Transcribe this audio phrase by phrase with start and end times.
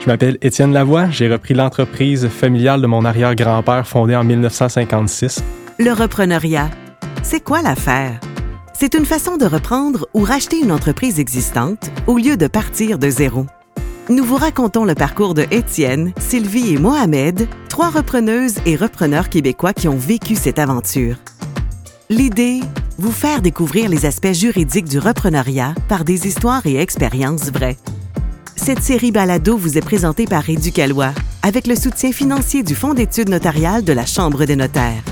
[0.00, 5.42] Je m'appelle Étienne Lavoie, j'ai repris l'entreprise familiale de mon arrière-grand-père fondée en 1956.
[5.78, 6.70] Le repreneuriat,
[7.22, 8.20] c'est quoi l'affaire?
[8.72, 13.10] C'est une façon de reprendre ou racheter une entreprise existante au lieu de partir de
[13.10, 13.46] zéro.
[14.08, 19.72] Nous vous racontons le parcours de Étienne, Sylvie et Mohamed, trois repreneuses et repreneurs québécois
[19.72, 21.16] qui ont vécu cette aventure.
[22.08, 22.60] L'idée,
[22.98, 27.76] vous faire découvrir les aspects juridiques du repreneuriat par des histoires et expériences vraies.
[28.58, 33.30] Cette série balado vous est présentée par Éducalois, avec le soutien financier du Fonds d'études
[33.30, 35.02] notariales de la Chambre des notaires.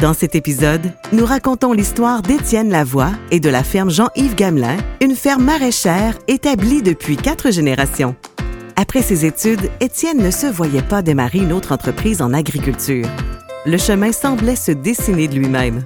[0.00, 5.16] Dans cet épisode, nous racontons l'histoire d'Étienne Lavoie et de la ferme Jean-Yves Gamelin, une
[5.16, 8.14] ferme maraîchère établie depuis quatre générations.
[8.76, 13.08] Après ses études, Étienne ne se voyait pas démarrer une autre entreprise en agriculture.
[13.66, 15.82] Le chemin semblait se dessiner de lui-même.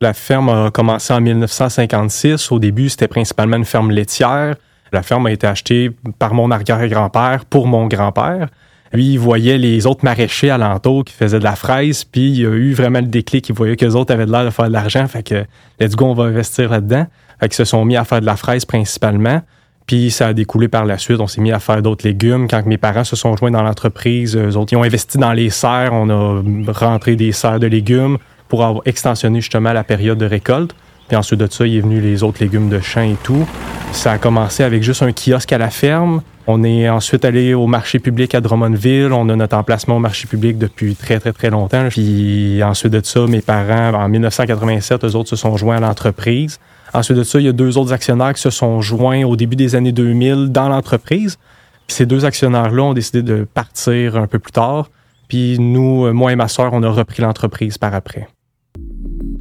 [0.00, 2.52] La ferme a commencé en 1956.
[2.52, 4.54] Au début, c'était principalement une ferme laitière.
[4.92, 5.90] La ferme a été achetée
[6.20, 8.48] par mon arrière-grand-père pour mon grand-père.
[8.92, 12.50] Lui, il voyait les autres maraîchers alentour qui faisaient de la fraise, puis il a
[12.50, 13.48] eu vraiment le déclic.
[13.48, 15.44] Il voyait que les autres avaient l'air de faire de l'argent, fait que
[15.80, 17.06] let's go, on va investir là-dedans.
[17.40, 19.42] Fait qu'ils se sont mis à faire de la fraise principalement.
[19.86, 21.18] Puis ça a découlé par la suite.
[21.18, 22.46] On s'est mis à faire d'autres légumes.
[22.46, 25.50] Quand mes parents se sont joints dans l'entreprise, eux autres, ils ont investi dans les
[25.50, 25.92] serres.
[25.92, 30.74] On a rentré des serres de légumes pour avoir extensionné justement la période de récolte.
[31.08, 33.46] Puis ensuite de ça, il est venu les autres légumes de champ et tout.
[33.92, 36.20] Ça a commencé avec juste un kiosque à la ferme.
[36.46, 39.12] On est ensuite allé au marché public à Drummondville.
[39.12, 41.88] On a notre emplacement au marché public depuis très, très, très longtemps.
[41.88, 46.60] Puis ensuite de ça, mes parents, en 1987, eux autres se sont joints à l'entreprise.
[46.92, 49.56] Ensuite de ça, il y a deux autres actionnaires qui se sont joints au début
[49.56, 51.38] des années 2000 dans l'entreprise.
[51.86, 54.90] Puis ces deux actionnaires-là ont décidé de partir un peu plus tard.
[55.28, 58.28] Puis nous, moi et ma sœur, on a repris l'entreprise par après.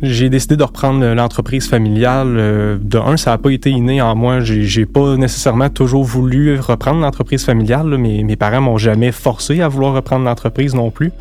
[0.02, 2.36] J'ai décidé de reprendre l'entreprise familiale.
[2.38, 4.42] Euh, de un, ça n'a pas été inné en moi.
[4.42, 7.98] J'ai pas nécessairement toujours voulu reprendre l'entreprise familiale.
[7.98, 11.12] mes parents m'ont jamais forcé à vouloir reprendre l'entreprise non plus.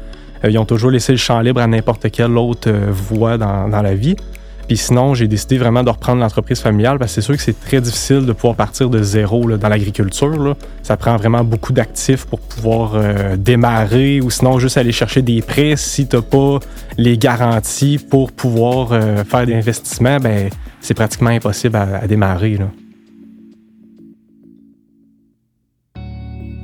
[0.44, 3.82] Euh, ils ont toujours laissé le champ libre à n'importe quelle autre euh, voie dans
[3.82, 4.16] la vie.
[4.66, 7.58] Puis sinon, j'ai décidé vraiment de reprendre l'entreprise familiale parce que c'est sûr que c'est
[7.60, 10.56] très difficile de pouvoir partir de zéro dans l'agriculture.
[10.82, 15.40] Ça prend vraiment beaucoup d'actifs pour pouvoir euh, démarrer ou sinon juste aller chercher des
[15.40, 15.74] prêts.
[15.76, 16.58] Si tu n'as pas
[16.98, 20.50] les garanties pour pouvoir euh, faire des investissements, ben,
[20.80, 22.58] c'est pratiquement impossible à, démarrer.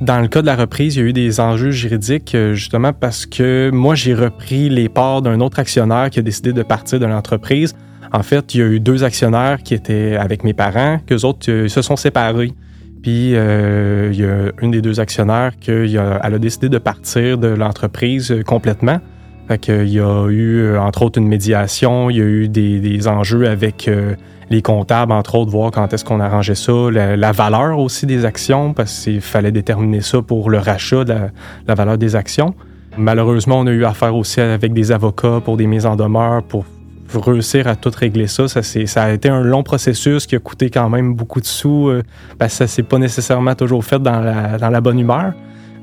[0.01, 2.91] Dans le cas de la reprise, il y a eu des enjeux juridiques euh, justement
[2.91, 6.99] parce que moi, j'ai repris les parts d'un autre actionnaire qui a décidé de partir
[6.99, 7.73] de l'entreprise.
[8.13, 11.49] En fait, il y a eu deux actionnaires qui étaient avec mes parents, qu'eux autres
[11.49, 12.53] euh, se sont séparés.
[13.01, 17.47] Puis euh, il y a une des deux actionnaires qui a, décidé de partir de
[17.47, 18.99] l'entreprise euh, complètement.
[19.47, 23.49] Fait qu'il y a eu, entre autres, une médiation, il y a eu des, enjeux
[23.49, 23.91] avec
[24.49, 28.73] les comptables, entre autres, voir quand est-ce qu'on arrangeait ça, la, valeur aussi des actions,
[28.73, 31.13] parce qu'il fallait déterminer ça pour le rachat de
[31.67, 32.55] la, valeur des actions.
[32.97, 36.63] Malheureusement, on a eu affaire aussi avec des avocats pour des mises en demeure, pour
[37.21, 38.47] réussir à tout régler ça.
[38.47, 41.89] Ça, ça a été un long processus qui a coûté quand même beaucoup de sous
[41.89, 42.03] euh,
[42.37, 45.33] parce ça s'est pas nécessairement toujours fait dans la, bonne humeur.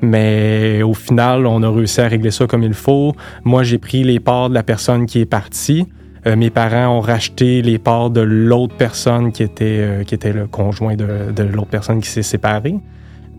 [0.01, 3.13] Mais au final, on a réussi à régler ça comme il faut.
[3.43, 5.87] Moi, j'ai pris les parts de la personne qui est partie.
[6.25, 10.95] Euh, mes parents ont racheté les parts de l'autre personne qui était, euh, le conjoint
[10.95, 12.75] de, de l'autre personne qui s'est séparée.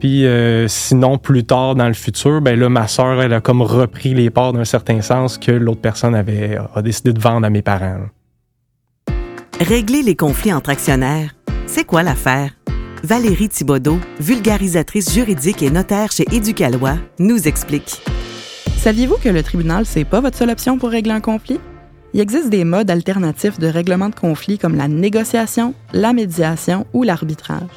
[0.03, 3.63] Puis euh, sinon, plus tard dans le futur, ben là, ma sœur, elle a comme
[3.63, 7.51] repris les parts d'un certain sens que l'autre personne avait a décidé de vendre à
[7.51, 8.01] mes parents.
[9.61, 11.37] Régler les conflits entre actionnaires,
[11.67, 12.51] c'est quoi l'affaire?
[13.05, 18.03] Valérie Thibodeau, vulgarisatrice juridique et notaire chez Éducalois, nous explique.
[18.79, 21.61] Saviez-vous que le tribunal, c'est pas votre seule option pour régler un conflit?
[22.13, 27.05] Il existe des modes alternatifs de règlement de conflit comme la négociation, la médiation ou
[27.05, 27.71] l'arbitrage.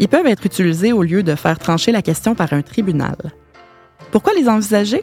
[0.00, 3.16] Ils peuvent être utilisés au lieu de faire trancher la question par un tribunal.
[4.10, 5.02] Pourquoi les envisager?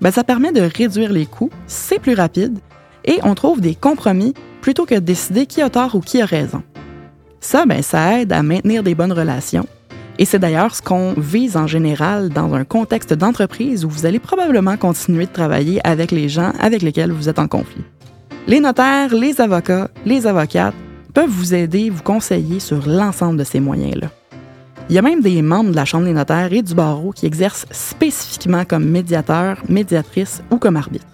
[0.00, 2.58] Ben, ça permet de réduire les coûts, c'est plus rapide,
[3.04, 6.26] et on trouve des compromis plutôt que de décider qui a tort ou qui a
[6.26, 6.62] raison.
[7.40, 9.66] Ça, ben, ça aide à maintenir des bonnes relations.
[10.18, 14.20] Et c'est d'ailleurs ce qu'on vise en général dans un contexte d'entreprise où vous allez
[14.20, 17.84] probablement continuer de travailler avec les gens avec lesquels vous êtes en conflit.
[18.46, 20.74] Les notaires, les avocats, les avocates
[21.14, 24.10] peuvent vous aider, vous conseiller sur l'ensemble de ces moyens-là.
[24.90, 27.24] Il y a même des membres de la Chambre des notaires et du barreau qui
[27.24, 31.06] exercent spécifiquement comme médiateur, médiatrice ou comme arbitre.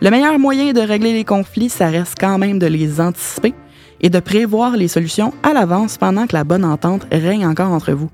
[0.00, 3.54] Le meilleur moyen de régler les conflits, ça reste quand même de les anticiper
[4.00, 7.92] et de prévoir les solutions à l'avance pendant que la bonne entente règne encore entre
[7.92, 8.10] vous.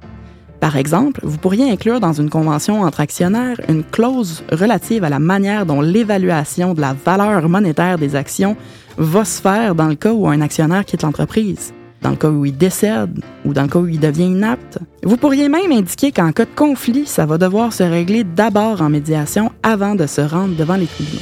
[0.59, 5.19] Par exemple, vous pourriez inclure dans une convention entre actionnaires une clause relative à la
[5.19, 8.57] manière dont l'évaluation de la valeur monétaire des actions
[8.99, 11.73] va se faire dans le cas où un actionnaire quitte l'entreprise.
[12.03, 14.79] Dans le cas où il décède ou dans le cas où il devient inapte.
[15.03, 18.91] Vous pourriez même indiquer qu'en cas de conflit, ça va devoir se régler d'abord en
[18.91, 21.21] médiation avant de se rendre devant les tribunaux.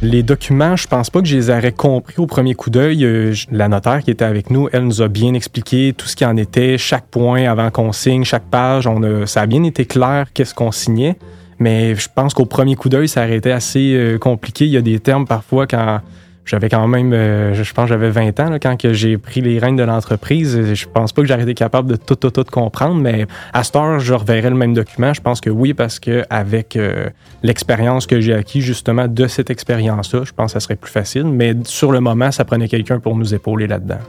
[0.00, 3.04] Les documents, je pense pas que je les aurais compris au premier coup d'œil.
[3.04, 6.24] Euh, la notaire qui était avec nous, elle nous a bien expliqué tout ce qui
[6.24, 8.86] en était, chaque point avant qu'on signe, chaque page.
[8.86, 11.16] On a, ça a bien été clair qu'est-ce qu'on signait.
[11.58, 14.66] Mais je pense qu'au premier coup d'œil, ça aurait été assez euh, compliqué.
[14.66, 16.00] Il y a des termes parfois quand
[16.48, 19.76] j'avais quand même, euh, je pense j'avais 20 ans quand que j'ai pris les rênes
[19.76, 20.74] de l'entreprise.
[20.74, 23.76] Je pense pas que j'aurais été capable de tout, tout, tout comprendre, mais à cette
[23.76, 25.12] heure, je reverrai le même document.
[25.12, 27.10] Je pense que oui, parce que avec euh,
[27.42, 31.24] l'expérience que j'ai acquis justement de cette expérience-là, je pense que ça serait plus facile.
[31.24, 34.00] Mais sur le moment, ça prenait quelqu'un pour nous épauler là-dedans.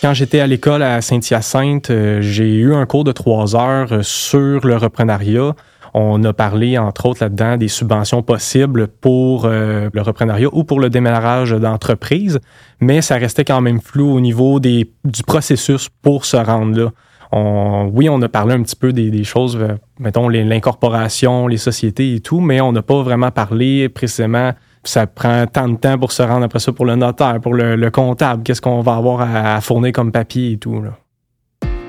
[0.00, 4.66] Quand j'étais à l'école à Saint-Hyacinthe, euh, j'ai eu un cours de trois heures sur
[4.66, 5.54] le reprenariat.
[5.94, 10.80] On a parlé, entre autres, là-dedans des subventions possibles pour euh, le reprenariat ou pour
[10.80, 12.38] le démarrage d'entreprise,
[12.80, 14.86] mais ça restait quand même flou au niveau du
[15.26, 16.90] processus pour se rendre là.
[17.32, 22.20] Oui, on a parlé un petit peu des, choses, euh, mettons l'incorporation, les sociétés et
[22.20, 24.52] tout, mais on n'a pas vraiment parlé précisément.
[24.82, 27.90] Ça prend tant de temps pour se rendre après ça pour le notaire, pour le,
[27.90, 28.42] comptable.
[28.42, 30.82] Qu'est-ce qu'on va avoir à, fournir comme papier et tout.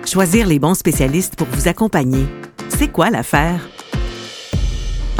[0.06, 2.25] Choisir les bons spécialistes pour vous accompagner.
[2.69, 3.62] C'est quoi l'affaire?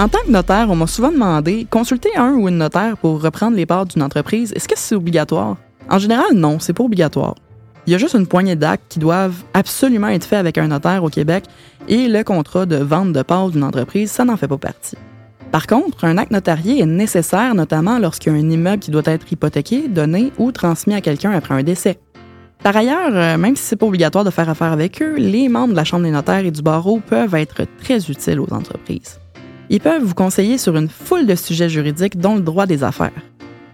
[0.02, 3.56] En tant que notaire, on m'a souvent demandé consulter un ou une notaire pour reprendre
[3.56, 4.52] les parts d'une entreprise.
[4.54, 5.58] Est-ce que c'est obligatoire?
[5.92, 7.36] En général, non, c'est pas obligatoire.
[7.86, 11.04] Il y a juste une poignée d'actes qui doivent absolument être faits avec un notaire
[11.04, 11.44] au Québec
[11.88, 14.98] et le contrat de vente de parts d'une entreprise, ça n'en fait pas partie.
[15.52, 19.04] Par contre, un acte notarié est nécessaire notamment lorsqu'il y a un immeuble qui doit
[19.06, 22.00] être hypothéqué, donné ou transmis à quelqu'un après un décès.
[22.64, 25.74] Par ailleurs, euh, même si c'est pas obligatoire de faire affaire avec eux, les membres
[25.74, 29.20] de la Chambre des notaires et du barreau peuvent être très utiles aux entreprises.
[29.74, 33.14] Ils peuvent vous conseiller sur une foule de sujets juridiques, dont le droit des affaires.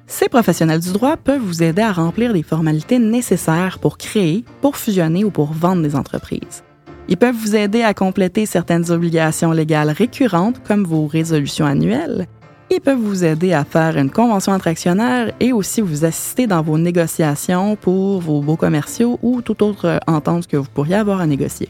[0.05, 4.77] Ces professionnels du droit peuvent vous aider à remplir les formalités nécessaires pour créer, pour
[4.77, 6.63] fusionner ou pour vendre des entreprises.
[7.09, 12.27] Ils peuvent vous aider à compléter certaines obligations légales récurrentes comme vos résolutions annuelles.
[12.69, 16.61] Ils peuvent vous aider à faire une convention entre actionnaires et aussi vous assister dans
[16.61, 21.25] vos négociations pour vos beaux commerciaux ou toute autre entente que vous pourriez avoir à
[21.25, 21.69] négocier.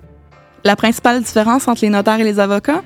[0.66, 2.84] La principale différence entre les notaires et les avocats,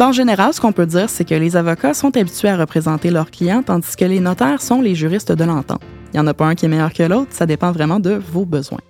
[0.00, 3.30] en général, ce qu'on peut dire, c'est que les avocats sont habitués à représenter leurs
[3.30, 5.82] clients, tandis que les notaires sont les juristes de l'entente.
[6.12, 8.20] Il n'y en a pas un qui est meilleur que l'autre, ça dépend vraiment de
[8.32, 8.80] vos besoins.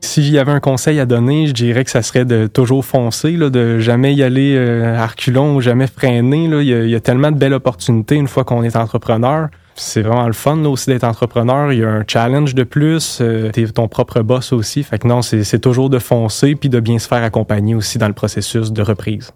[0.00, 3.36] Si j'y avait un conseil à donner, je dirais que ça serait de toujours foncer,
[3.36, 6.44] de jamais y aller euh, à reculons ou jamais freiner.
[6.44, 9.48] Il, y a, tellement de belles opportunités une fois qu'on est entrepreneur.
[9.74, 11.72] C'est vraiment le fun aussi d'être entrepreneur.
[11.72, 13.20] Il y a un challenge de plus.
[13.20, 14.82] Euh, tu ton propre boss aussi.
[14.82, 18.08] Fait que non, c'est toujours de foncer puis de bien se faire accompagner aussi dans
[18.08, 19.32] le processus de reprise.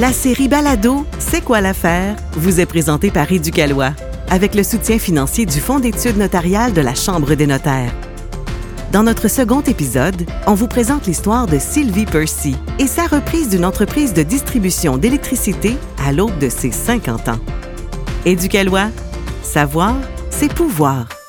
[0.00, 2.16] La série Balado C'est quoi l'affaire?
[2.32, 3.92] Vous est présentée par Éducalois
[4.30, 7.92] avec le soutien financier du Fonds d'études notariales de la Chambre des notaires.
[8.92, 13.66] Dans notre second épisode, on vous présente l'histoire de Sylvie Percy et sa reprise d'une
[13.66, 17.40] entreprise de distribution d'électricité à l'aube de ses 50 ans.
[18.24, 18.88] Éducalois,
[19.42, 19.96] savoir,
[20.30, 21.19] c'est pouvoir.